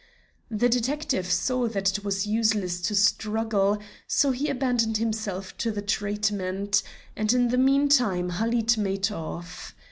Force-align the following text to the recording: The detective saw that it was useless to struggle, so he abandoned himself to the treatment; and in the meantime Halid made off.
The 0.49 0.67
detective 0.67 1.31
saw 1.31 1.67
that 1.67 1.95
it 1.95 2.03
was 2.03 2.25
useless 2.25 2.81
to 2.81 2.95
struggle, 2.95 3.77
so 4.07 4.31
he 4.31 4.49
abandoned 4.49 4.97
himself 4.97 5.55
to 5.59 5.69
the 5.69 5.83
treatment; 5.83 6.81
and 7.15 7.31
in 7.31 7.49
the 7.49 7.57
meantime 7.59 8.31
Halid 8.31 8.79
made 8.79 9.11
off. 9.11 9.75